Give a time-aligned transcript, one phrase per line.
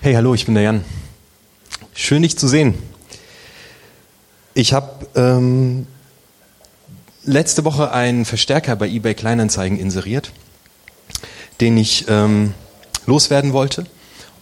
[0.00, 0.84] Hey, hallo, ich bin der Jan.
[1.94, 2.74] Schön, dich zu sehen.
[4.54, 5.86] Ich habe ähm,
[7.24, 10.32] letzte Woche einen Verstärker bei eBay Kleinanzeigen inseriert,
[11.60, 12.54] den ich ähm,
[13.06, 13.84] loswerden wollte.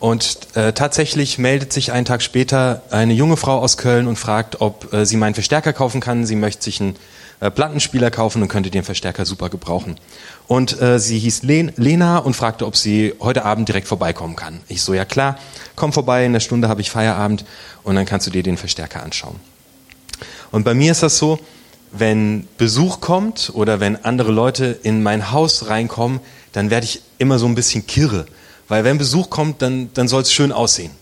[0.02, 4.60] Und äh, tatsächlich meldet sich einen Tag später eine junge Frau aus Köln und fragt,
[4.60, 6.26] ob äh, sie meinen Verstärker kaufen kann.
[6.26, 6.96] Sie möchte sich einen
[7.38, 9.94] äh, Plattenspieler kaufen und könnte den Verstärker super gebrauchen.
[10.48, 14.60] Und äh, sie hieß Len Lena und fragte, ob sie heute Abend direkt vorbeikommen kann.
[14.66, 15.38] Ich so, ja klar,
[15.76, 17.44] komm vorbei, in der Stunde habe ich Feierabend
[17.84, 19.36] und dann kannst du dir den Verstärker anschauen.
[20.50, 21.38] Und bei mir ist das so,
[21.92, 26.18] wenn Besuch kommt oder wenn andere Leute in mein Haus reinkommen,
[26.50, 28.26] dann werde ich immer so ein bisschen kirre
[28.72, 30.92] weil wenn Besuch kommt, dann, dann soll es schön aussehen.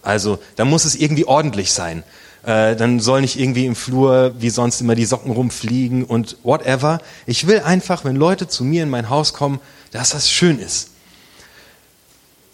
[0.00, 2.04] Also dann muss es irgendwie ordentlich sein.
[2.42, 7.02] Äh, dann soll nicht irgendwie im Flur wie sonst immer die Socken rumfliegen und whatever.
[7.26, 9.60] Ich will einfach, wenn Leute zu mir in mein Haus kommen,
[9.90, 10.88] dass das schön ist.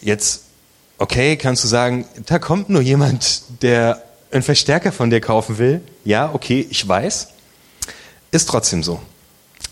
[0.01, 0.43] Jetzt,
[0.99, 5.83] okay, kannst du sagen, da kommt nur jemand, der einen Verstärker von dir kaufen will.
[6.05, 7.29] Ja, okay, ich weiß.
[8.33, 9.01] Ist trotzdem so.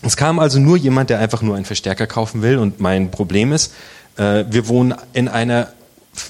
[0.01, 3.51] Es kam also nur jemand, der einfach nur einen Verstärker kaufen will und mein Problem
[3.51, 3.73] ist,
[4.17, 5.71] äh, wir wohnen in, einer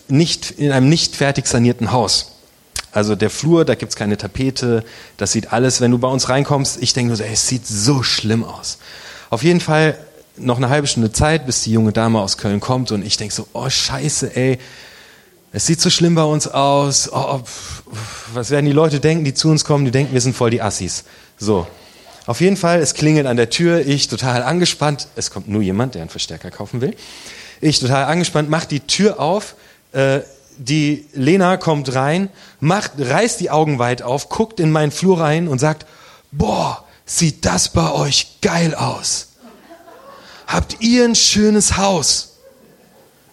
[0.07, 2.33] nicht, in einem nicht fertig sanierten Haus.
[2.91, 4.83] Also der Flur, da gibt's keine Tapete,
[5.17, 7.67] das sieht alles, wenn du bei uns reinkommst, ich denke nur so, ey, es sieht
[7.67, 8.79] so schlimm aus.
[9.29, 9.97] Auf jeden Fall
[10.37, 13.33] noch eine halbe Stunde Zeit, bis die junge Dame aus Köln kommt und ich denke
[13.33, 14.57] so, oh scheiße, ey,
[15.51, 17.41] es sieht so schlimm bei uns aus, oh,
[18.33, 20.61] was werden die Leute denken, die zu uns kommen, die denken, wir sind voll die
[20.61, 21.03] Assis.
[21.37, 21.67] So.
[22.25, 25.95] Auf jeden Fall, es klingelt an der Tür, ich total angespannt, es kommt nur jemand,
[25.95, 26.93] der einen Verstärker kaufen will.
[27.61, 29.55] Ich total angespannt, mach die Tür auf.
[29.91, 30.19] Äh,
[30.57, 35.47] die Lena kommt rein, macht, reißt die Augen weit auf, guckt in meinen Flur rein
[35.47, 35.85] und sagt,
[36.31, 39.29] boah, sieht das bei euch geil aus.
[40.47, 42.37] Habt ihr ein schönes Haus?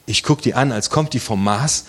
[0.07, 1.85] Ich guck die an, als kommt die vom Mars.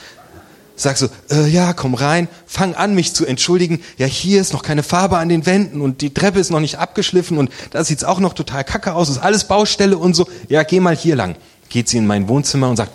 [0.77, 3.81] Sag so, äh, ja, komm rein, fang an, mich zu entschuldigen.
[3.97, 6.79] Ja, hier ist noch keine Farbe an den Wänden und die Treppe ist noch nicht
[6.79, 10.27] abgeschliffen und da sieht's auch noch total kacke aus, ist alles Baustelle und so.
[10.49, 11.37] Ja, geh mal hier lang
[11.69, 12.91] geht sie in mein Wohnzimmer und sagt,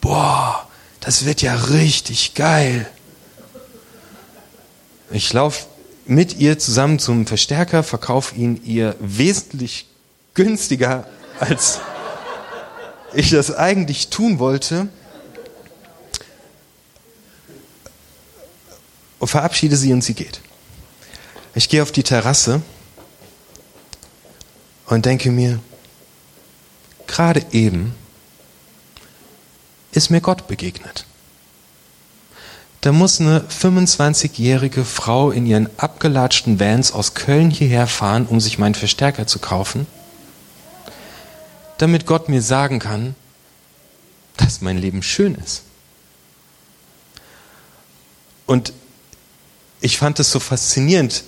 [0.00, 0.68] boah,
[1.00, 2.88] das wird ja richtig geil.
[5.10, 5.66] Ich laufe
[6.06, 9.86] mit ihr zusammen zum Verstärker, verkaufe ihn ihr wesentlich
[10.34, 11.06] günstiger,
[11.40, 11.80] als
[13.14, 14.88] ich das eigentlich tun wollte.
[19.18, 20.40] Und verabschiede sie und sie geht.
[21.54, 22.60] Ich gehe auf die Terrasse
[24.86, 25.60] und denke mir,
[27.06, 27.94] gerade eben
[29.92, 31.06] ist mir Gott begegnet.
[32.80, 38.58] Da muss eine 25-jährige Frau in ihren abgelatschten Vans aus Köln hierher fahren, um sich
[38.58, 39.86] meinen Verstärker zu kaufen,
[41.78, 43.14] damit Gott mir sagen kann,
[44.36, 45.62] dass mein Leben schön ist.
[48.46, 48.74] Und
[49.80, 51.24] ich fand es so faszinierend,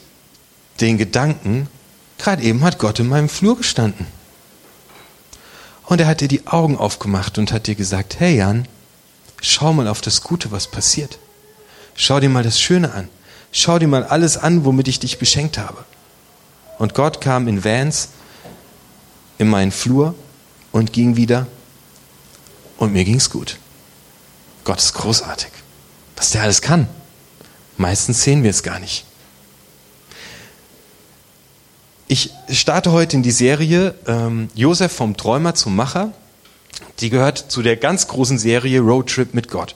[0.81, 1.69] den Gedanken,
[2.19, 4.07] gerade eben hat Gott in meinem Flur gestanden.
[5.87, 8.67] Und er hat dir die Augen aufgemacht und hat dir gesagt, hey Jan,
[9.41, 11.19] schau mal auf das Gute, was passiert.
[11.95, 13.09] Schau dir mal das Schöne an.
[13.53, 15.85] Schau dir mal alles an, womit ich dich beschenkt habe.
[16.79, 18.11] Und Gott kam in Vans
[19.39, 20.15] in meinen Flur
[20.73, 21.47] und ging wieder
[22.77, 23.57] und mir ging's gut.
[24.65, 25.51] Gott ist großartig.
[26.17, 26.89] Was der alles kann.
[27.77, 29.05] Meistens sehen wir es gar nicht.
[32.09, 36.13] Ich starte heute in die Serie ähm, Josef vom Träumer zum Macher.
[37.01, 39.75] Die gehört zu der ganz großen Serie Roadtrip mit Gott.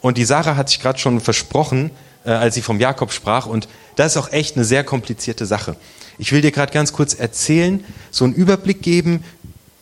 [0.00, 1.92] Und die Sarah hat sich gerade schon versprochen,
[2.24, 3.46] äh, als sie vom Jakob sprach.
[3.46, 5.76] Und das ist auch echt eine sehr komplizierte Sache.
[6.18, 9.22] Ich will dir gerade ganz kurz erzählen, so einen Überblick geben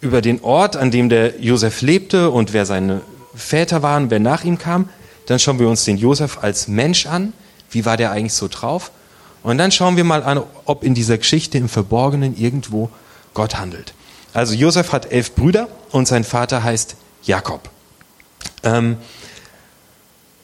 [0.02, 3.00] über den Ort, an dem der Josef lebte und wer seine
[3.34, 4.90] Väter waren, wer nach ihm kam.
[5.24, 7.32] Dann schauen wir uns den Josef als Mensch an.
[7.70, 8.90] Wie war der eigentlich so drauf?
[9.42, 12.90] Und dann schauen wir mal an, ob in dieser Geschichte im Verborgenen irgendwo
[13.34, 13.94] Gott handelt.
[14.34, 17.70] Also Josef hat elf Brüder und sein Vater heißt Jakob.
[18.62, 18.96] Ähm,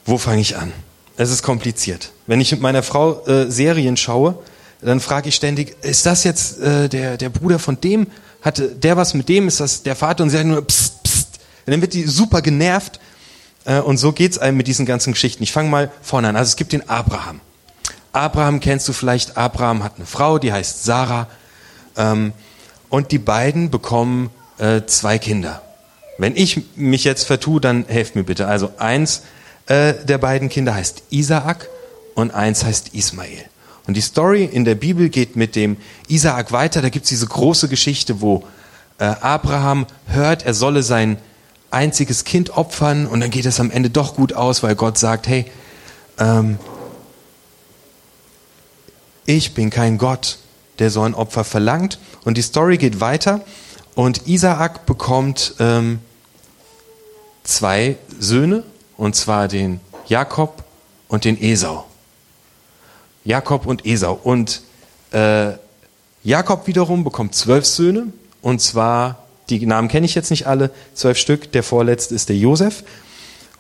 [0.07, 0.73] wo fange ich an?
[1.17, 2.13] Es ist kompliziert.
[2.27, 4.39] Wenn ich mit meiner Frau äh, Serien schaue,
[4.81, 8.07] dann frage ich ständig, ist das jetzt äh, der, der Bruder von dem?
[8.43, 9.49] Hatte der was mit dem?
[9.49, 10.25] Ist das der Vater?
[10.25, 11.29] Und sie sagt nur, pst, pst.
[11.67, 13.01] Und dann wird die super genervt.
[13.65, 15.43] Äh, und so geht's einem mit diesen ganzen Geschichten.
[15.43, 16.37] Ich fange mal vorne an.
[16.37, 17.41] Also es gibt den Abraham.
[18.15, 19.37] Abraham kennst du vielleicht.
[19.37, 21.27] Abraham hat eine Frau, die heißt Sarah.
[21.97, 22.33] Ähm,
[22.89, 25.63] und die beiden bekommen äh, zwei Kinder.
[26.19, 28.47] Wenn ich mich jetzt vertue, dann helft mir bitte.
[28.47, 29.23] Also eins
[29.67, 31.69] äh, der beiden Kinder heißt Isaak
[32.15, 33.45] und eins heißt Ismael.
[33.87, 35.77] Und die Story in der Bibel geht mit dem
[36.09, 36.83] Isaak weiter.
[36.83, 38.45] Da gibt's diese große Geschichte, wo
[38.99, 41.19] äh, Abraham hört, er solle sein
[41.71, 45.27] einziges Kind opfern und dann geht es am Ende doch gut aus, weil Gott sagt,
[45.27, 45.47] hey,
[46.19, 46.59] ähm,
[49.27, 50.39] ich bin kein Gott,
[50.79, 51.99] der so ein Opfer verlangt.
[52.25, 53.41] Und die Story geht weiter
[53.95, 56.01] und Isaak bekommt ähm,
[57.45, 58.65] zwei Söhne,
[58.97, 60.65] und zwar den Jakob
[61.09, 61.85] und den Esau.
[63.25, 64.19] Jakob und Esau.
[64.23, 64.63] Und
[65.13, 65.53] äh,
[66.23, 68.09] Jakob wiederum bekommt zwölf Söhne,
[68.43, 72.37] und zwar, die Namen kenne ich jetzt nicht alle, zwölf Stück, der vorletzte ist der
[72.37, 72.85] Josef.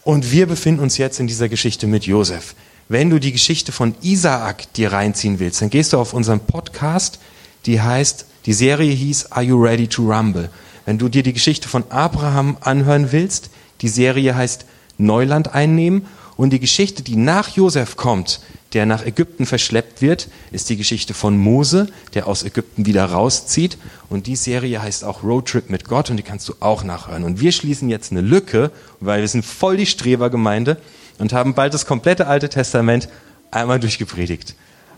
[0.02, 2.54] Und wir befinden uns jetzt in dieser Geschichte mit Josef.
[2.88, 7.18] Wenn du die Geschichte von Isaak dir reinziehen willst, dann gehst du auf unseren Podcast,
[7.64, 10.50] die heißt, die Serie hieß Are You Ready to Rumble?
[10.84, 13.48] Wenn du dir die Geschichte von Abraham anhören willst,
[13.80, 14.66] die Serie heißt
[14.98, 16.04] Neuland einnehmen
[16.36, 18.40] und die Geschichte, die nach Josef kommt,
[18.74, 23.78] der nach Ägypten verschleppt wird, ist die Geschichte von Mose, der aus Ägypten wieder rauszieht.
[24.10, 27.24] Und die Serie heißt auch Roadtrip mit Gott und die kannst du auch nachhören.
[27.24, 30.76] Und wir schließen jetzt eine Lücke, weil wir sind voll die Strebergemeinde
[31.18, 33.08] und haben bald das komplette Alte Testament
[33.50, 34.54] einmal durchgepredigt.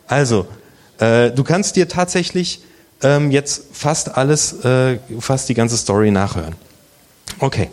[0.06, 0.46] Also,
[0.98, 2.62] äh, du kannst dir tatsächlich
[3.02, 6.54] ähm, jetzt fast alles, äh, fast die ganze Story nachhören.
[7.38, 7.68] Okay,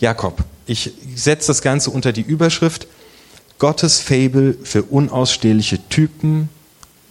[0.00, 0.42] Jakob.
[0.66, 2.88] Ich setze das Ganze unter die Überschrift
[3.58, 6.48] Gottes Fabel für unausstehliche Typen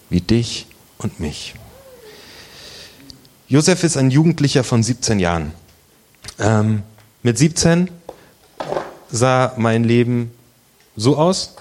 [0.09, 0.67] wie dich
[0.97, 1.55] und mich.
[3.47, 5.53] Josef ist ein Jugendlicher von 17 Jahren.
[6.39, 6.83] Ähm,
[7.23, 7.89] mit 17
[9.09, 10.31] sah mein Leben
[10.97, 11.55] so aus.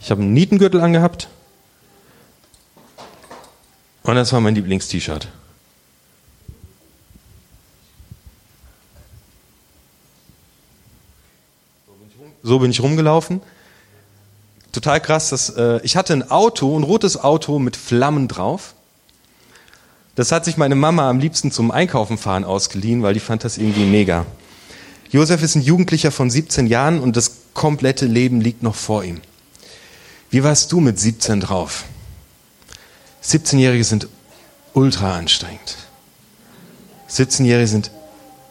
[0.00, 1.28] Ich habe einen Nietengürtel angehabt
[4.04, 5.28] und das war mein Lieblingst-T-Shirt.
[12.42, 13.40] So bin ich rumgelaufen.
[14.70, 18.74] Total krass, dass äh, ich hatte ein Auto, ein rotes Auto mit Flammen drauf.
[20.14, 23.56] Das hat sich meine Mama am liebsten zum Einkaufen fahren ausgeliehen, weil die fand das
[23.56, 24.26] irgendwie mega.
[25.14, 29.20] Josef ist ein Jugendlicher von 17 Jahren und das komplette Leben liegt noch vor ihm.
[30.28, 31.84] Wie warst du mit 17 drauf?
[33.22, 34.08] 17-Jährige sind
[34.72, 35.76] ultra anstrengend.
[37.08, 37.92] 17-Jährige sind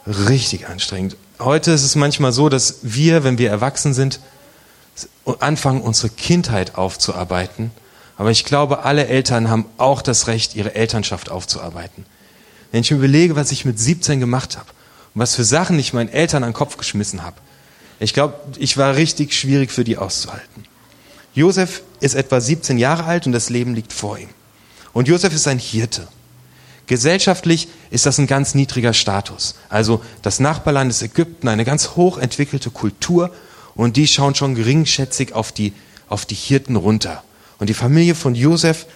[0.06, 1.18] richtig anstrengend.
[1.38, 4.20] Heute ist es manchmal so, dass wir, wenn wir erwachsen sind,
[5.40, 7.72] anfangen, unsere Kindheit aufzuarbeiten.
[8.16, 12.06] Aber ich glaube, alle Eltern haben auch das Recht, ihre Elternschaft aufzuarbeiten.
[12.72, 14.68] Wenn ich mir überlege, was ich mit 17 gemacht habe
[15.14, 17.36] und was für Sachen ich meinen Eltern an den Kopf geschmissen habe,
[18.00, 20.64] ich glaube, ich war richtig schwierig für die auszuhalten.
[21.34, 24.28] Josef ist etwa 17 Jahre alt und das Leben liegt vor ihm.
[24.92, 26.06] Und Josef ist ein Hirte.
[26.86, 29.54] Gesellschaftlich ist das ein ganz niedriger Status.
[29.68, 33.30] Also das Nachbarland ist Ägypten, eine ganz hochentwickelte Kultur
[33.74, 35.72] und die schauen schon geringschätzig auf die,
[36.08, 37.24] auf die Hirten runter.
[37.58, 38.86] Und die Familie von Josef,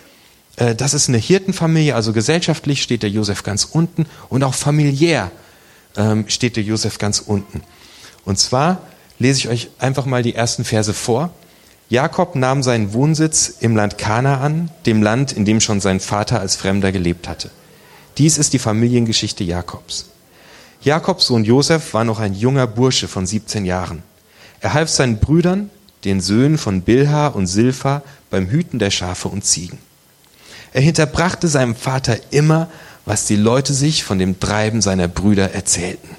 [0.57, 5.31] äh, das ist eine Hirtenfamilie, also gesellschaftlich steht der Josef ganz unten und auch familiär
[5.97, 7.63] ähm, steht der Josef ganz unten.
[8.25, 8.83] Und zwar
[9.19, 11.31] lese ich euch einfach mal die ersten Verse vor.
[11.89, 16.57] Jakob nahm seinen Wohnsitz im Land Kanaan, dem Land, in dem schon sein Vater als
[16.57, 17.51] Fremder gelebt hatte.
[18.19, 20.07] Dies ist die Familiengeschichte Jakobs.
[20.83, 24.03] Jakobs Sohn Josef war noch ein junger Bursche von 17 Jahren.
[24.61, 25.71] Er half seinen Brüdern,
[26.05, 29.79] den Söhnen von Bilha und Silpha, beim Hüten der Schafe und Ziegen.
[30.73, 32.69] Er hinterbrachte seinem Vater immer,
[33.09, 36.15] was die Leute sich von dem Treiben seiner Brüder erzählten.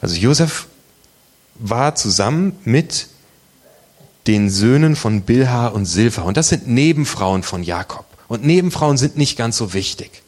[0.00, 0.68] Also Josef
[1.54, 3.08] war zusammen mit
[4.26, 6.22] den Söhnen von Bilha und Silpha.
[6.22, 8.06] Und das sind Nebenfrauen von Jakob.
[8.26, 10.22] Und Nebenfrauen sind nicht ganz so wichtig.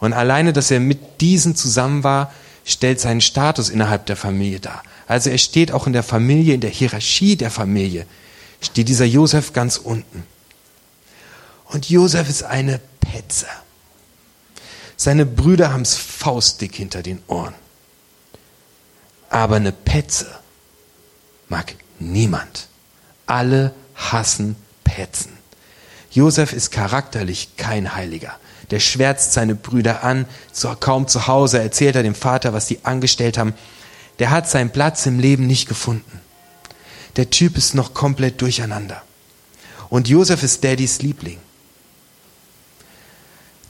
[0.00, 2.30] Und alleine, dass er mit diesen zusammen war,
[2.66, 4.82] stellt seinen Status innerhalb der Familie dar.
[5.06, 8.04] Also er steht auch in der Familie, in der Hierarchie der Familie,
[8.60, 10.24] steht dieser Josef ganz unten.
[11.64, 13.46] Und Josef ist eine Petze.
[15.02, 17.54] Seine Brüder haben es faustdick hinter den Ohren.
[19.30, 20.26] Aber eine Petze
[21.48, 22.68] mag niemand.
[23.24, 25.32] Alle hassen Petzen.
[26.10, 28.38] Josef ist charakterlich kein Heiliger.
[28.70, 32.84] Der schwärzt seine Brüder an, so kaum zu Hause erzählt er dem Vater, was die
[32.84, 33.54] angestellt haben.
[34.18, 36.20] Der hat seinen Platz im Leben nicht gefunden.
[37.16, 39.02] Der Typ ist noch komplett durcheinander.
[39.88, 41.38] Und Josef ist Daddys Liebling.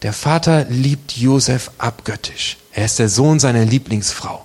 [0.02, 2.56] Der Vater liebt Josef abgöttisch.
[2.72, 4.44] Er ist der Sohn seiner Lieblingsfrau.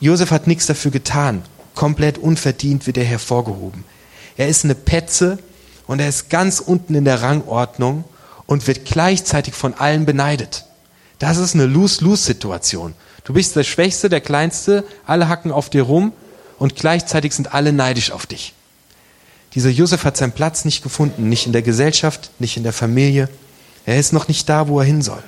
[0.00, 1.42] Josef hat nichts dafür getan.
[1.74, 3.84] Komplett unverdient wird er hervorgehoben.
[4.36, 5.38] Er ist eine Petze,
[5.90, 8.04] und er ist ganz unten in der Rangordnung
[8.46, 10.64] und wird gleichzeitig von allen beneidet.
[11.18, 12.94] Das ist eine Lose-Lose-Situation.
[13.24, 16.12] Du bist der Schwächste, der Kleinste, alle hacken auf dir rum
[16.60, 18.54] und gleichzeitig sind alle neidisch auf dich.
[19.54, 23.28] Dieser Josef hat seinen Platz nicht gefunden, nicht in der Gesellschaft, nicht in der Familie.
[23.84, 25.22] Er ist noch nicht da, wo er hin soll.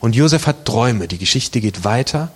[0.00, 1.08] Und Josef hat Träume.
[1.08, 2.30] Die Geschichte geht weiter.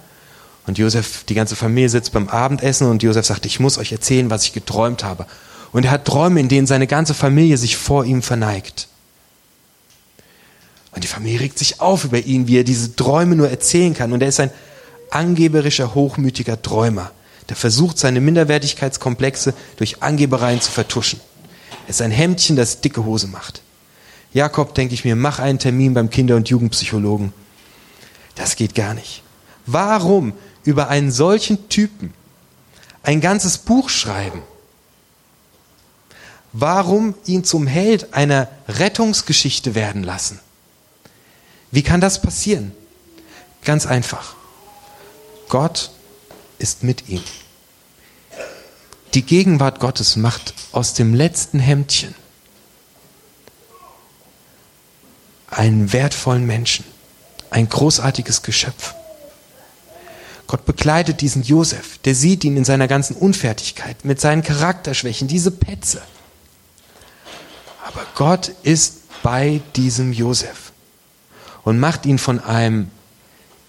[0.67, 4.31] Und Josef, die ganze Familie sitzt beim Abendessen und Josef sagt, ich muss euch erzählen,
[4.31, 5.27] was ich geträumt habe.
[5.73, 8.89] Und er hat Träume, in denen seine ganze Familie sich vor ihm verneigt.
[10.93, 14.13] Und die Familie regt sich auf über ihn, wie er diese Träume nur erzählen kann.
[14.13, 14.51] Und er ist ein
[15.11, 17.11] angeberischer, hochmütiger Träumer,
[17.49, 21.21] der versucht, seine Minderwertigkeitskomplexe durch Angebereien zu vertuschen.
[21.87, 23.63] Er ist ein Hemdchen, das dicke Hose macht.
[24.33, 27.33] Jakob, denke ich mir, mach einen Termin beim Kinder- und Jugendpsychologen.
[28.35, 29.23] Das geht gar nicht.
[29.65, 30.33] Warum
[30.65, 32.13] über einen solchen Typen
[33.03, 34.43] ein ganzes Buch schreiben?
[36.53, 40.41] Warum ihn zum Held einer Rettungsgeschichte werden lassen?
[41.71, 42.73] Wie kann das passieren?
[43.65, 44.35] Ganz einfach.
[45.49, 45.91] Gott
[46.59, 47.23] ist mit ihm.
[49.15, 52.15] Die Gegenwart Gottes macht aus dem letzten Hemdchen
[55.49, 56.85] einen wertvollen Menschen,
[57.51, 58.95] ein großartiges Geschöpf.
[60.47, 65.51] Gott begleitet diesen Josef, der sieht ihn in seiner ganzen Unfertigkeit, mit seinen Charakterschwächen, diese
[65.51, 66.03] Petze.
[67.87, 70.73] Aber Gott ist bei diesem Josef
[71.65, 72.91] und macht ihn von einem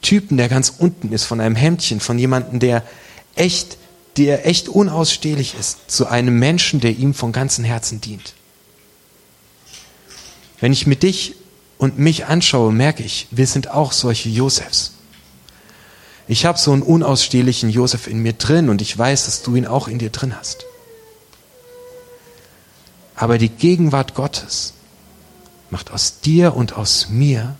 [0.01, 2.83] Typen, der ganz unten ist, von einem Hemdchen, von jemandem, der
[3.35, 3.77] echt,
[4.17, 8.33] der echt unausstehlich ist, zu einem Menschen, der ihm von ganzem Herzen dient.
[10.59, 11.35] Wenn ich mit dich
[11.77, 14.93] und mich anschaue, merke ich, wir sind auch solche Josefs.
[16.27, 19.65] Ich habe so einen unausstehlichen Josef in mir drin und ich weiß, dass du ihn
[19.65, 20.65] auch in dir drin hast.
[23.15, 24.73] Aber die Gegenwart Gottes
[25.69, 27.55] macht aus dir und aus mir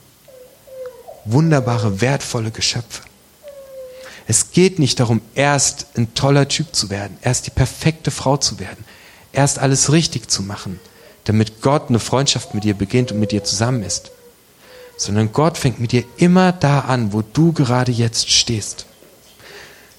[1.32, 3.04] wunderbare, wertvolle Geschöpfe.
[4.28, 8.60] Es geht nicht darum, erst ein toller Typ zu werden, erst die perfekte Frau zu
[8.60, 8.84] werden,
[9.32, 10.80] erst alles richtig zu machen,
[11.24, 14.12] damit Gott eine Freundschaft mit dir beginnt und mit dir zusammen ist.
[14.98, 18.86] Sondern Gott fängt mit dir immer da an, wo du gerade jetzt stehst.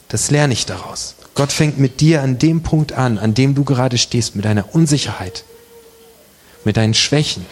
[0.09, 1.15] Das lerne ich daraus.
[1.35, 4.75] Gott fängt mit dir an dem Punkt an, an dem du gerade stehst, mit deiner
[4.75, 5.45] Unsicherheit,
[6.65, 7.47] mit deinen Schwächen,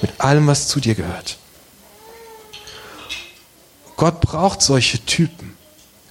[0.00, 1.38] mit allem, was zu dir gehört.
[3.96, 5.56] Gott braucht solche Typen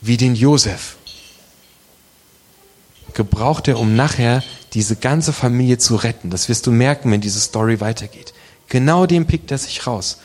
[0.02, 0.98] wie den Josef.
[3.14, 6.30] Gebraucht er, um nachher diese ganze Familie zu retten.
[6.30, 8.34] Das wirst du merken, wenn diese Story weitergeht.
[8.68, 10.18] Genau den pickt er sich raus.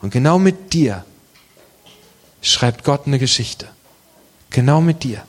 [0.00, 1.04] Und genau mit dir
[2.40, 3.68] schreibt Gott eine Geschichte.
[4.48, 5.22] Genau mit dir.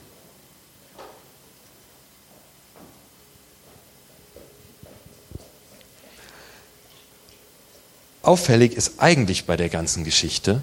[8.22, 10.62] Auffällig ist eigentlich bei der ganzen Geschichte,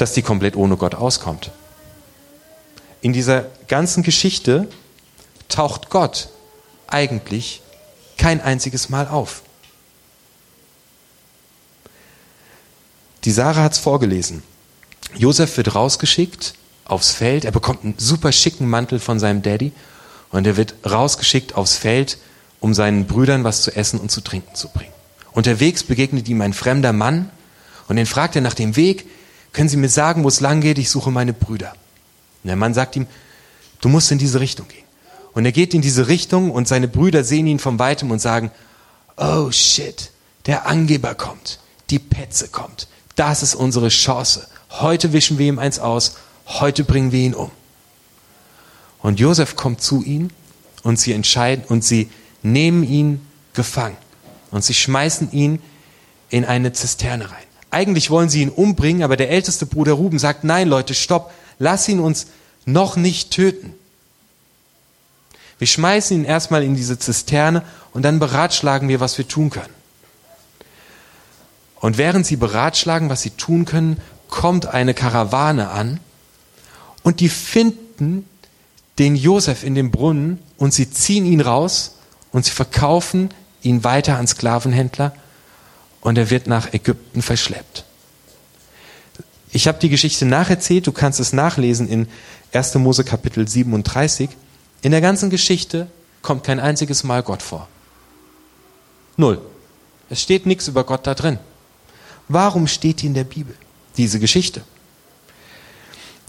[0.00, 1.50] dass die komplett ohne Gott auskommt.
[3.00, 4.68] In dieser ganzen Geschichte
[5.48, 6.28] taucht Gott
[6.86, 7.62] eigentlich
[8.16, 9.42] kein einziges Mal auf.
[13.24, 14.42] Die Sarah hat es vorgelesen.
[15.16, 17.44] Josef wird rausgeschickt aufs Feld.
[17.44, 19.72] Er bekommt einen super schicken Mantel von seinem Daddy
[20.30, 22.18] und er wird rausgeschickt aufs Feld,
[22.60, 24.92] um seinen Brüdern was zu essen und zu trinken zu bringen.
[25.32, 27.30] Unterwegs begegnet ihm ein fremder Mann
[27.88, 29.06] und den fragt er nach dem Weg.
[29.58, 30.78] Können Sie mir sagen, wo es lang geht?
[30.78, 31.72] Ich suche meine Brüder.
[32.44, 33.08] Und der Mann sagt ihm,
[33.80, 34.84] du musst in diese Richtung gehen.
[35.32, 38.52] Und er geht in diese Richtung und seine Brüder sehen ihn von weitem und sagen,
[39.16, 40.12] oh shit,
[40.46, 41.58] der Angeber kommt,
[41.90, 42.86] die Petze kommt.
[43.16, 44.46] Das ist unsere Chance.
[44.70, 47.50] Heute wischen wir ihm eins aus, heute bringen wir ihn um.
[49.00, 50.32] Und Josef kommt zu ihnen
[50.84, 52.10] und sie entscheiden und sie
[52.44, 53.96] nehmen ihn gefangen
[54.52, 55.60] und sie schmeißen ihn
[56.30, 57.47] in eine Zisterne rein.
[57.70, 61.88] Eigentlich wollen sie ihn umbringen, aber der älteste Bruder Ruben sagt, nein Leute, stopp, lass
[61.88, 62.28] ihn uns
[62.64, 63.74] noch nicht töten.
[65.58, 69.74] Wir schmeißen ihn erstmal in diese Zisterne und dann beratschlagen wir, was wir tun können.
[71.80, 76.00] Und während sie beratschlagen, was sie tun können, kommt eine Karawane an
[77.02, 78.28] und die finden
[78.98, 81.96] den Josef in dem Brunnen und sie ziehen ihn raus
[82.32, 83.30] und sie verkaufen
[83.62, 85.12] ihn weiter an Sklavenhändler
[86.00, 87.84] und er wird nach Ägypten verschleppt.
[89.50, 92.08] Ich habe die Geschichte nacherzählt, du kannst es nachlesen in
[92.52, 92.74] 1.
[92.76, 94.30] Mose Kapitel 37.
[94.82, 95.88] In der ganzen Geschichte
[96.22, 97.68] kommt kein einziges Mal Gott vor.
[99.16, 99.40] Null.
[100.10, 101.38] Es steht nichts über Gott da drin.
[102.28, 103.54] Warum steht die in der Bibel,
[103.96, 104.62] diese Geschichte?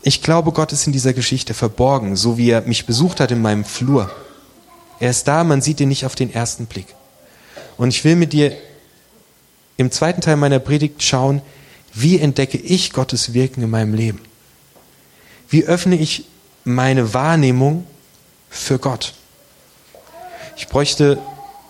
[0.02, 3.42] Ich glaube, Gott ist in dieser Geschichte verborgen, so wie er mich besucht hat in
[3.42, 4.10] meinem Flur.
[5.00, 6.88] Er ist da, man sieht ihn nicht auf den ersten Blick.
[7.78, 8.56] Und ich will mit dir
[9.80, 11.42] im zweiten Teil meiner Predigt schauen,
[11.94, 14.20] wie entdecke ich Gottes Wirken in meinem Leben?
[15.48, 16.26] Wie öffne ich
[16.66, 17.88] meine Wahrnehmung
[18.50, 19.14] für Gott?
[20.58, 21.18] Ich bräuchte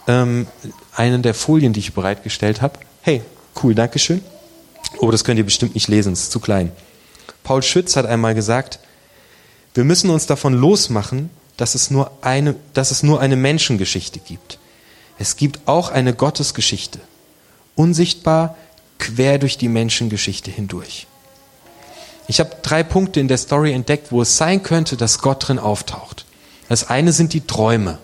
[0.08, 0.48] ähm,
[0.96, 2.80] einen der Folien, die ich bereitgestellt habe.
[3.04, 3.22] Hey,
[3.62, 4.24] cool, Dankeschön.
[4.98, 6.72] Oh, das könnt ihr bestimmt nicht lesen, es ist zu klein.
[7.44, 8.80] Paul Schütz hat einmal gesagt,
[9.75, 14.58] wir müssen uns davon losmachen, dass es nur eine, dass es nur eine Menschengeschichte gibt.
[15.20, 17.00] Es gibt auch eine Gottesgeschichte.
[17.79, 18.57] Unsichtbar
[18.98, 21.07] quer durch die Menschengeschichte hindurch.
[22.27, 25.59] Ich habe drei Punkte in der Story entdeckt, wo es sein könnte, dass Gott drin
[25.59, 26.25] auftaucht.
[26.67, 27.98] Das eine sind die Träume,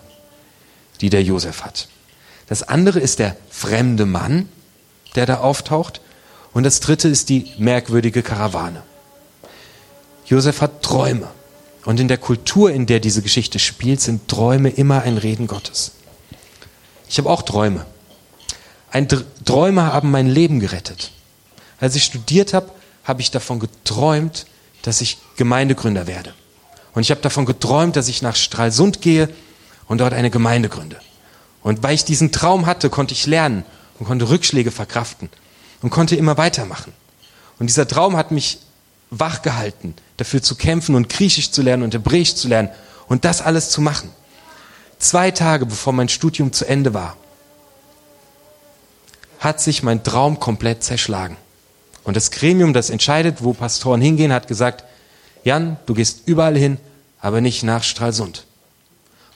[1.02, 1.88] die der Josef hat.
[2.46, 4.48] Das andere ist der fremde Mann,
[5.14, 6.00] der da auftaucht.
[6.54, 8.82] Und das dritte ist die merkwürdige Karawane.
[10.24, 11.28] Josef hat Träume.
[11.84, 15.92] Und in der Kultur, in der diese Geschichte spielt, sind Träume immer ein Reden Gottes.
[17.10, 17.84] Ich habe auch Träume.
[18.96, 19.08] Ein
[19.44, 21.10] Träume haben mein Leben gerettet.
[21.80, 22.70] Als ich studiert habe,
[23.04, 24.46] habe ich davon geträumt,
[24.80, 26.32] dass ich Gemeindegründer werde.
[26.94, 29.28] Und ich habe davon geträumt, dass ich nach Stralsund gehe
[29.86, 30.96] und dort eine Gemeinde gründe.
[31.62, 33.66] Und weil ich diesen Traum hatte, konnte ich lernen
[33.98, 35.28] und konnte Rückschläge verkraften
[35.82, 36.94] und konnte immer weitermachen.
[37.58, 38.60] Und dieser Traum hat mich
[39.10, 42.70] wachgehalten, dafür zu kämpfen und Griechisch zu lernen und Hebräisch zu lernen
[43.08, 44.08] und das alles zu machen.
[44.98, 47.18] Zwei Tage bevor mein Studium zu Ende war,
[49.46, 51.36] hat sich mein Traum komplett zerschlagen.
[52.04, 54.84] Und das Gremium, das entscheidet, wo Pastoren hingehen, hat gesagt,
[55.44, 56.78] Jan, du gehst überall hin,
[57.20, 58.44] aber nicht nach Stralsund.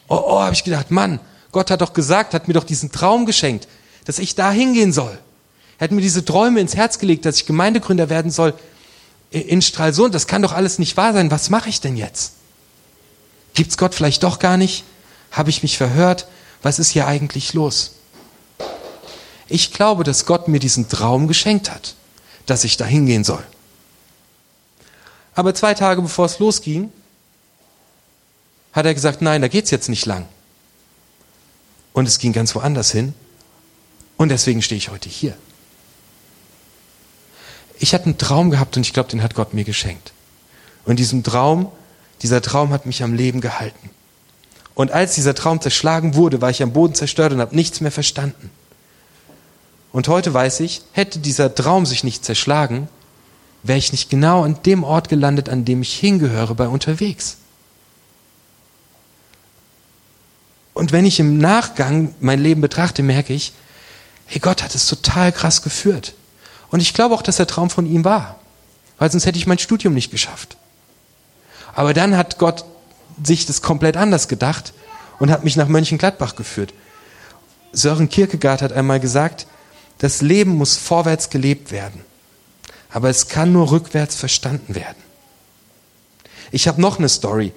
[0.08, 1.20] Oh, oh, habe ich gedacht, Mann,
[1.52, 3.68] Gott hat doch gesagt, hat mir doch diesen Traum geschenkt,
[4.04, 5.18] dass ich da hingehen soll.
[5.78, 8.54] Er hat mir diese Träume ins Herz gelegt, dass ich Gemeindegründer werden soll
[9.30, 11.30] in Stralsund, das kann doch alles nicht wahr sein.
[11.30, 12.32] Was mache ich denn jetzt?
[13.54, 14.84] Gibt's Gott vielleicht doch gar nicht?
[15.30, 16.26] Habe ich mich verhört?
[16.62, 17.92] Was ist hier eigentlich los?
[19.50, 21.94] Ich glaube, dass Gott mir diesen Traum geschenkt hat,
[22.46, 23.44] dass ich da hingehen soll.
[25.34, 26.92] Aber zwei Tage bevor es losging,
[28.72, 30.26] hat er gesagt, nein, da geht's jetzt nicht lang.
[31.92, 33.14] Und es ging ganz woanders hin.
[34.16, 35.36] Und deswegen stehe ich heute hier
[37.80, 40.12] ich hatte einen Traum gehabt und ich glaube, den hat Gott mir geschenkt.
[40.84, 41.72] Und diesem Traum,
[42.22, 43.90] dieser Traum hat mich am Leben gehalten.
[44.74, 47.90] Und als dieser Traum zerschlagen wurde, war ich am Boden zerstört und habe nichts mehr
[47.90, 48.50] verstanden.
[49.92, 52.88] Und heute weiß ich, hätte dieser Traum sich nicht zerschlagen,
[53.62, 57.36] wäre ich nicht genau an dem Ort gelandet, an dem ich hingehöre bei unterwegs.
[60.72, 63.52] Und wenn ich im Nachgang mein Leben betrachte, merke ich,
[64.26, 66.14] hey, Gott hat es total krass geführt.
[66.70, 68.38] Und ich glaube auch, dass der Traum von ihm war,
[68.98, 70.56] weil sonst hätte ich mein Studium nicht geschafft.
[71.74, 72.64] Aber dann hat Gott
[73.22, 74.72] sich das komplett anders gedacht
[75.18, 76.72] und hat mich nach Mönchengladbach geführt.
[77.72, 79.46] Sören Kierkegaard hat einmal gesagt,
[80.00, 82.00] das Leben muss vorwärts gelebt werden,
[82.90, 84.96] aber es kann nur rückwärts verstanden werden.
[86.50, 87.52] Ich habe noch eine Story,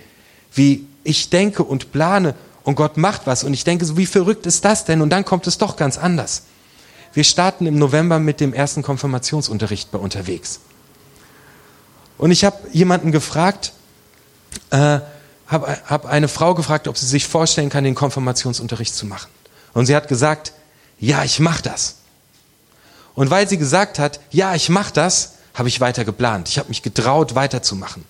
[0.54, 4.46] wie ich denke und plane und Gott macht was und ich denke so, wie verrückt
[4.46, 5.02] ist das denn?
[5.02, 6.44] Und dann kommt es doch ganz anders.
[7.14, 10.60] Wir starten im November mit dem ersten Konfirmationsunterricht bei unterwegs.
[12.18, 13.72] Und ich habe jemanden gefragt,
[14.70, 15.00] äh,
[15.48, 19.30] habe hab eine Frau gefragt, ob sie sich vorstellen kann, den Konfirmationsunterricht zu machen.
[19.74, 20.54] Und sie hat gesagt,
[21.00, 22.03] ja, ich mache das.
[23.16, 26.50] Und weil sie gesagt hat, ja, ich mache das, habe ich weiter geplant.
[26.50, 28.06] Ich habe mich getraut, weiterzumachen.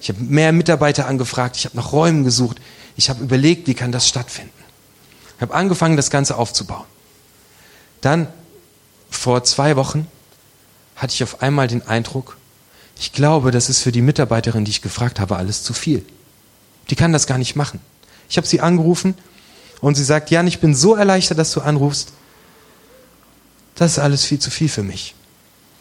[0.00, 2.58] Ich habe mehr Mitarbeiter angefragt, ich habe nach Räumen gesucht,
[2.96, 4.52] ich habe überlegt, wie kann das stattfinden.
[5.36, 6.86] Ich habe angefangen, das Ganze aufzubauen.
[8.00, 8.28] Dann
[9.10, 10.06] vor zwei Wochen
[10.96, 12.36] hatte ich auf einmal den Eindruck,
[13.00, 16.04] ich glaube, das ist für die Mitarbeiterin, die ich gefragt habe, alles zu viel.
[16.90, 17.80] Die kann das gar nicht machen.
[18.28, 19.14] Ich habe sie angerufen
[19.80, 22.12] und sie sagt, Jan, ich bin so erleichtert, dass du anrufst.
[23.78, 25.14] Das ist alles viel zu viel für mich.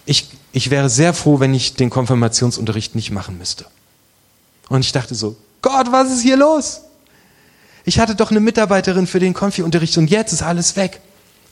[0.06, 3.66] Ich, ich wäre sehr froh, wenn ich den Konfirmationsunterricht nicht machen müsste.
[4.70, 6.82] Und ich dachte so, Gott, was ist hier los?
[7.86, 11.02] Ich hatte doch eine Mitarbeiterin für den Konfi-Unterricht und jetzt ist alles weg.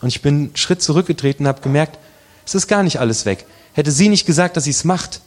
[0.01, 1.97] Und ich bin einen Schritt zurückgetreten und habe gemerkt,
[2.45, 3.47] es ist gar nicht alles weg.
[3.73, 5.21] Hätte sie nicht gesagt, dass sie es macht,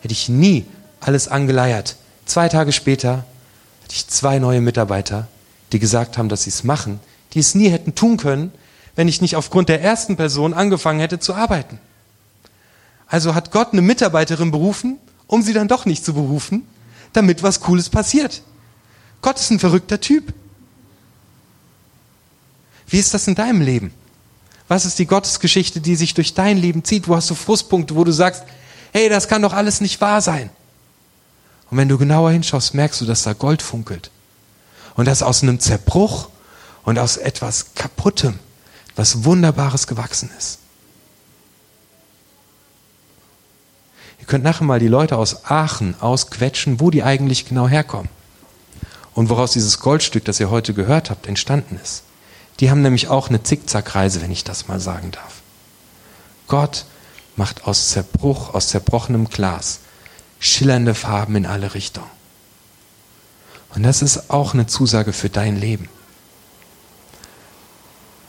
[0.00, 0.64] hätte ich nie
[1.00, 1.96] alles angeleiert.
[2.24, 3.26] Zwei Tage später
[3.82, 5.28] hatte ich zwei neue Mitarbeiter,
[5.72, 6.98] die gesagt haben, dass sie es machen,
[7.34, 8.52] die es nie hätten tun können,
[8.96, 11.78] wenn ich nicht aufgrund der ersten Person angefangen hätte zu arbeiten.
[13.06, 16.66] Also hat Gott eine Mitarbeiterin berufen, um sie dann doch nicht zu berufen,
[17.12, 18.42] damit was Cooles passiert.
[19.22, 20.32] Gott ist ein verrückter Typ.
[22.86, 23.92] Wie ist das in deinem Leben?
[24.68, 27.08] Was ist die Gottesgeschichte, die sich durch dein Leben zieht?
[27.08, 28.44] Wo hast du Frustpunkte, wo du sagst,
[28.92, 30.50] hey, das kann doch alles nicht wahr sein?
[31.70, 34.10] Und wenn du genauer hinschaust, merkst du, dass da Gold funkelt.
[34.96, 36.28] Und dass aus einem Zerbruch
[36.84, 38.38] und aus etwas Kaputtem
[38.96, 40.58] was Wunderbares gewachsen ist.
[44.20, 48.08] Ihr könnt nachher mal die Leute aus Aachen ausquetschen, wo die eigentlich genau herkommen.
[49.12, 52.04] Und woraus dieses Goldstück, das ihr heute gehört habt, entstanden ist.
[52.60, 55.42] Die haben nämlich auch eine Zickzackreise, wenn ich das mal sagen darf.
[56.46, 56.86] Gott
[57.36, 59.80] macht aus Zerbruch, aus zerbrochenem Glas
[60.38, 62.10] schillernde Farben in alle Richtungen.
[63.74, 65.88] Und das ist auch eine Zusage für dein Leben.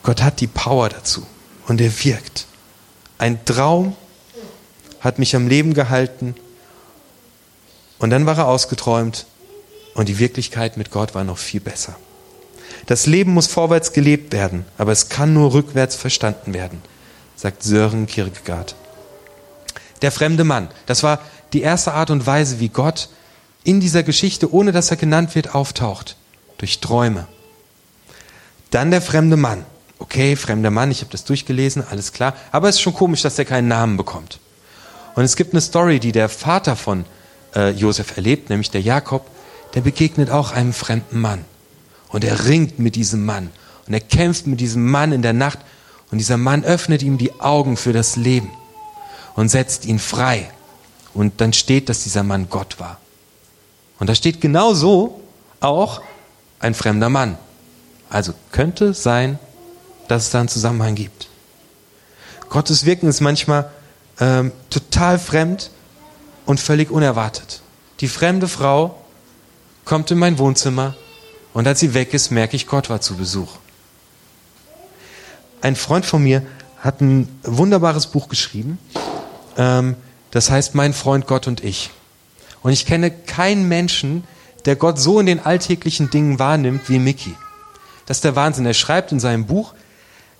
[0.05, 1.25] Gott hat die Power dazu
[1.67, 2.45] und er wirkt.
[3.17, 3.95] Ein Traum
[4.99, 6.35] hat mich am Leben gehalten
[7.97, 9.25] und dann war er ausgeträumt
[9.95, 11.95] und die Wirklichkeit mit Gott war noch viel besser.
[12.85, 16.83] Das Leben muss vorwärts gelebt werden, aber es kann nur rückwärts verstanden werden,
[17.35, 18.75] sagt Sören Kierkegaard.
[20.03, 21.19] Der fremde Mann, das war
[21.51, 23.09] die erste Art und Weise, wie Gott
[23.63, 26.15] in dieser Geschichte, ohne dass er genannt wird, auftaucht.
[26.59, 27.27] Durch Träume.
[28.69, 29.65] Dann der fremde Mann.
[29.97, 32.34] Okay, fremder Mann, ich habe das durchgelesen, alles klar.
[32.51, 34.39] Aber es ist schon komisch, dass er keinen Namen bekommt.
[35.15, 37.05] Und es gibt eine Story, die der Vater von
[37.55, 39.25] äh, Josef erlebt, nämlich der Jakob,
[39.73, 41.45] der begegnet auch einem fremden Mann.
[42.10, 43.49] Und er ringt mit diesem Mann.
[43.88, 45.60] Und er kämpft mit diesem Mann in der Nacht.
[46.12, 48.51] Und dieser Mann öffnet ihm die Augen für das Leben
[49.36, 50.49] und setzt ihn frei.
[51.13, 52.99] Und dann steht, dass dieser Mann Gott war.
[53.99, 55.21] Und da steht genau so
[55.62, 56.01] auch
[56.60, 57.38] ein fremder Mann.
[58.10, 59.39] Also könnte sein,
[60.07, 61.27] dass es da einen Zusammenhang gibt.
[62.49, 63.69] Gottes Wirken ist manchmal
[64.19, 65.71] ähm, total fremd
[66.45, 67.61] und völlig unerwartet.
[67.99, 68.99] Die fremde Frau
[69.83, 70.95] kommt in mein Wohnzimmer
[71.53, 73.57] und als sie weg ist, merke ich, Gott war zu Besuch.
[75.61, 76.45] Ein Freund von mir
[76.77, 78.77] hat ein wunderbares Buch geschrieben.
[79.57, 79.95] Ähm,
[80.31, 81.91] das heißt Mein Freund Gott und ich.
[82.61, 84.25] Und ich kenne keinen Menschen,
[84.65, 87.33] der Gott so in den alltäglichen Dingen wahrnimmt wie Mickey.
[88.05, 88.65] Das ist der Wahnsinn.
[88.65, 89.73] Er schreibt in seinem Buch,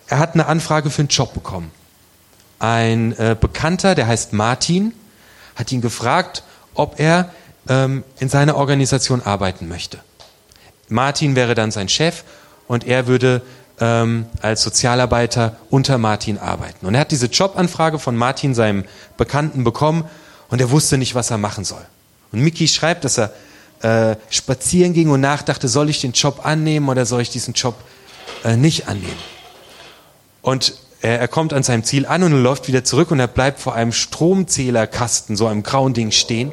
[0.08, 1.70] er hat eine Anfrage für einen Job bekommen.
[2.58, 4.92] Ein äh, Bekannter, der heißt Martin,
[5.54, 6.42] hat ihn gefragt,
[6.74, 7.30] ob er
[7.68, 9.98] ähm, in seiner Organisation arbeiten möchte.
[10.88, 12.22] Martin wäre dann sein Chef
[12.68, 13.42] und er würde
[13.80, 16.86] ähm, als Sozialarbeiter unter Martin arbeiten.
[16.86, 18.84] Und er hat diese Jobanfrage von Martin, seinem
[19.16, 20.04] Bekannten, bekommen
[20.48, 21.84] und er wusste nicht, was er machen soll.
[22.32, 23.32] Und Mickey schreibt, dass er
[23.82, 27.74] äh, spazieren ging und nachdachte, soll ich den Job annehmen oder soll ich diesen Job
[28.44, 29.35] äh, nicht annehmen?
[30.46, 33.74] Und er, kommt an seinem Ziel an und läuft wieder zurück und er bleibt vor
[33.74, 36.52] einem Stromzählerkasten, so einem grauen Ding stehen.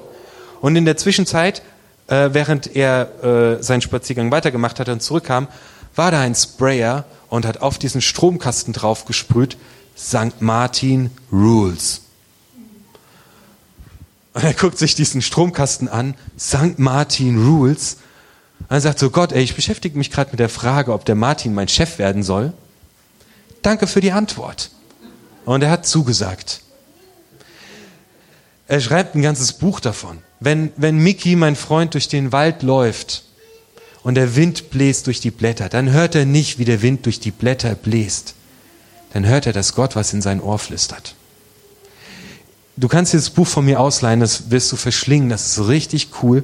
[0.61, 1.61] Und in der Zwischenzeit,
[2.07, 5.47] äh, während er äh, seinen Spaziergang weitergemacht hat und zurückkam,
[5.95, 9.57] war da ein Sprayer und hat auf diesen Stromkasten drauf gesprüht,
[9.95, 10.39] St.
[10.41, 12.01] Martin Rules.
[14.33, 16.79] Und er guckt sich diesen Stromkasten an, St.
[16.79, 17.97] Martin Rules.
[18.61, 21.13] Und er sagt so, Gott, ey, ich beschäftige mich gerade mit der Frage, ob der
[21.13, 22.53] Martin mein Chef werden soll.
[23.63, 24.69] Danke für die Antwort.
[25.45, 26.61] Und er hat zugesagt.
[28.67, 30.19] Er schreibt ein ganzes Buch davon.
[30.39, 33.23] Wenn, wenn Mickey, mein Freund, durch den Wald läuft
[34.03, 37.19] und der Wind bläst durch die Blätter, dann hört er nicht, wie der Wind durch
[37.19, 38.35] die Blätter bläst.
[39.13, 41.15] Dann hört er, dass Gott was in sein Ohr flüstert
[42.77, 46.43] du kannst dieses Buch von mir ausleihen, das wirst du verschlingen, das ist richtig cool.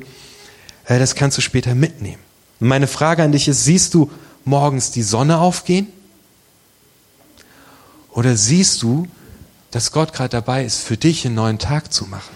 [0.86, 2.22] Äh, das kannst du später mitnehmen.
[2.60, 4.12] meine Frage an dich ist, siehst du
[4.46, 5.88] morgens die Sonne aufgehen?
[8.12, 9.08] Oder siehst du,
[9.72, 12.36] dass Gott gerade dabei ist, für dich einen neuen Tag zu machen?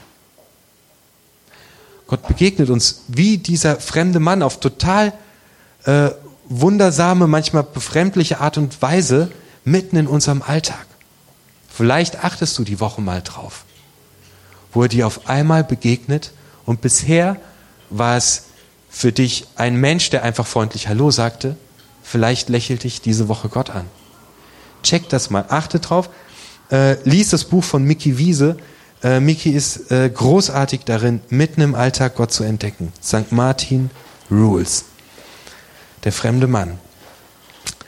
[2.07, 5.13] Gott begegnet uns wie dieser fremde Mann auf total
[5.85, 6.11] äh,
[6.47, 9.31] wundersame, manchmal befremdliche Art und Weise
[9.63, 10.85] mitten in unserem Alltag.
[11.69, 13.65] Vielleicht achtest du die Woche mal drauf
[14.73, 16.31] wo er dir auf einmal begegnet
[16.65, 17.37] und bisher
[17.89, 18.45] war es
[18.89, 21.55] für dich ein Mensch, der einfach freundlich Hallo sagte.
[22.01, 23.85] Vielleicht lächelt dich diese Woche Gott an.
[24.83, 26.09] Check das mal, achte drauf.
[26.71, 28.57] Äh, lies das Buch von Mickey Wiese.
[29.01, 32.93] Äh, Mickey ist äh, großartig darin, mitten im Alltag Gott zu entdecken.
[33.03, 33.31] St.
[33.31, 33.89] Martin
[34.29, 34.85] Rules.
[36.03, 36.79] Der fremde Mann.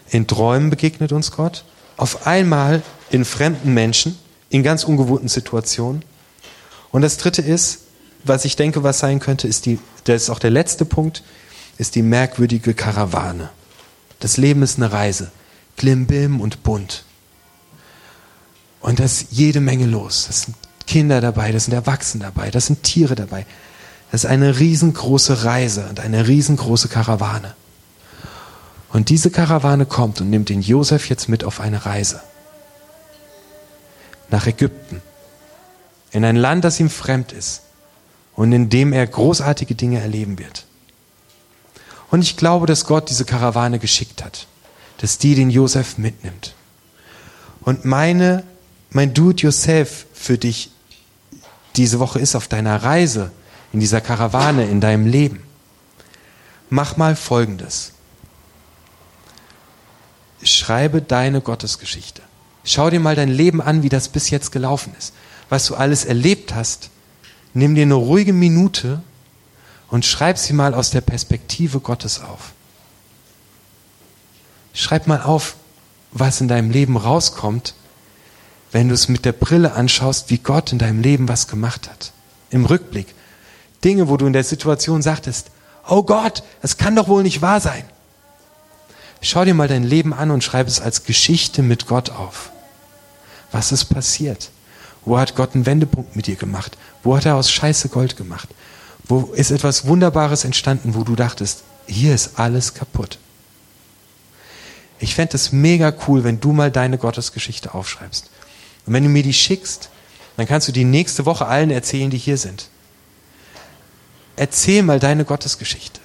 [0.10, 1.66] In Träumen begegnet uns Gott.
[1.98, 4.18] Auf einmal in fremden Menschen,
[4.50, 6.04] in ganz ungewohnten Situationen.
[6.92, 7.80] Und das dritte ist,
[8.24, 11.24] was ich denke, was sein könnte, ist die, das ist auch der letzte Punkt,
[11.78, 13.50] ist die merkwürdige Karawane.
[14.20, 15.32] Das Leben ist eine Reise.
[15.78, 17.04] Klimbim und bunt.
[18.82, 20.26] Und da ist jede Menge los.
[20.28, 23.46] Das sind Kinder dabei, das sind Erwachsene dabei, das sind Tiere dabei.
[24.12, 27.56] Das ist eine riesengroße Reise und eine riesengroße Karawane.
[28.94, 32.22] Und diese Karawane kommt und nimmt den Josef jetzt mit auf eine Reise.
[34.30, 35.02] Nach Ägypten
[36.12, 37.62] in ein Land, das ihm fremd ist
[38.36, 40.66] und in dem er großartige Dinge erleben wird.
[42.10, 44.48] Und ich glaube, dass Gott diese Karawane geschickt hat,
[45.06, 46.56] dass die den Josef mitnimmt.
[47.62, 48.44] Und meine,
[48.90, 50.72] mein Do-it-yourself für dich
[51.76, 53.30] diese Woche ist auf deiner Reise,
[53.72, 55.44] in dieser Karawane, in deinem Leben.
[56.72, 57.92] Mach mal Folgendes.
[60.42, 62.24] Schreibe deine Gottesgeschichte.
[62.64, 65.14] Schau dir mal dein Leben an, wie das bis jetzt gelaufen ist.
[65.50, 66.90] Was du alles erlebt hast.
[67.54, 69.04] Nimm dir eine ruhige Minute
[69.88, 72.55] und schreib sie mal aus der Perspektive Gottes auf.
[74.76, 75.56] Schreib mal auf,
[76.12, 77.74] was in deinem Leben rauskommt,
[78.74, 82.12] wenn du es mit der Brille anschaust, wie Gott in deinem Leben was gemacht hat.
[82.50, 83.08] Im Rückblick.
[83.86, 85.50] Dinge, wo du in der Situation sagtest,
[85.88, 87.86] oh Gott, das kann doch wohl nicht wahr sein.
[89.22, 92.52] Schau dir mal dein Leben an und schreib es als Geschichte mit Gott auf.
[93.54, 94.52] Was ist passiert?
[95.06, 96.78] Wo hat Gott einen Wendepunkt mit dir gemacht?
[97.02, 98.50] Wo hat er aus Scheiße Gold gemacht?
[99.06, 103.20] Wo ist etwas Wunderbares entstanden, wo du dachtest, hier ist alles kaputt?
[105.06, 108.32] Ich fände es mega cool, wenn du mal deine Gottesgeschichte aufschreibst.
[108.88, 109.90] Und wenn du mir die schickst,
[110.36, 112.70] dann kannst du die nächste Woche allen erzählen, die hier sind.
[114.36, 116.00] Erzähl mal deine Gottesgeschichte.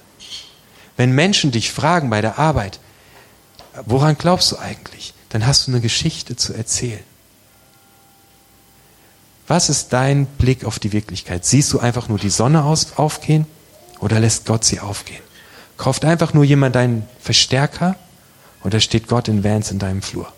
[0.97, 2.79] Wenn Menschen dich fragen bei der Arbeit,
[3.87, 5.15] woran glaubst du eigentlich?
[5.29, 7.03] Dann hast du eine Geschichte zu erzählen.
[9.47, 11.43] Was ist dein Blick auf die Wirklichkeit?
[11.43, 13.47] Siehst du einfach nur die Sonne aufgehen
[13.99, 15.23] oder lässt Gott sie aufgehen?
[15.77, 17.95] Kauft einfach nur jemand deinen Verstärker
[18.63, 20.31] oder steht Gott in Vans in deinem Flur?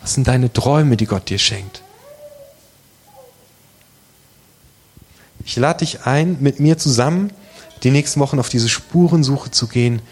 [0.00, 1.82] Was sind deine Träume, die Gott dir schenkt?
[5.44, 7.32] Ich lade dich ein, mit mir zusammen
[7.82, 10.02] die nächsten Wochen auf diese Spurensuche zu gehen,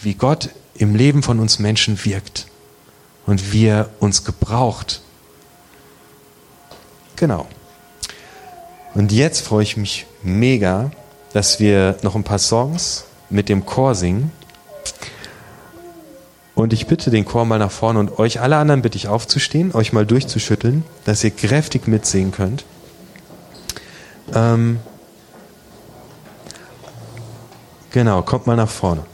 [0.00, 2.46] wie Gott im Leben von uns Menschen wirkt
[3.26, 5.02] und wie er uns gebraucht.
[7.16, 7.46] Genau.
[8.94, 10.90] Und jetzt freue ich mich mega,
[11.32, 14.32] dass wir noch ein paar Songs mit dem Chor singen.
[16.60, 19.74] Und ich bitte den Chor mal nach vorne und euch alle anderen bitte ich aufzustehen,
[19.74, 22.66] euch mal durchzuschütteln, dass ihr kräftig mitsingen könnt.
[24.34, 24.78] Ähm
[27.92, 29.04] genau, kommt mal nach vorne.